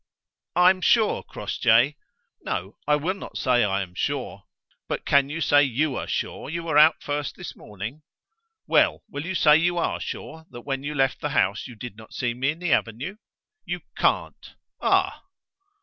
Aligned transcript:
"I 0.55 0.71
am 0.71 0.81
sure, 0.81 1.21
Crossjay 1.21 1.95
no, 2.43 2.75
I 2.87 2.95
will 2.95 3.13
not 3.13 3.37
say 3.37 3.63
I 3.63 3.83
am 3.83 3.93
sure: 3.93 4.45
but 4.87 5.05
can 5.05 5.29
you 5.29 5.41
say 5.41 5.61
you 5.63 5.95
are 5.95 6.07
sure 6.07 6.49
you 6.49 6.63
were 6.63 6.75
out 6.79 7.03
first 7.03 7.35
this 7.35 7.55
morning? 7.55 8.01
Well, 8.65 9.03
will 9.07 9.27
you 9.27 9.35
say 9.35 9.57
you 9.57 9.77
are 9.77 9.99
sure 9.99 10.47
that 10.49 10.61
when 10.61 10.81
you 10.81 10.95
left 10.95 11.21
the 11.21 11.29
house 11.29 11.67
you 11.67 11.75
did 11.75 11.97
not 11.97 12.15
see 12.15 12.33
me 12.33 12.49
in 12.49 12.57
the 12.57 12.73
avenue? 12.73 13.17
You 13.63 13.81
can't: 13.95 14.55
ah!" 14.81 15.21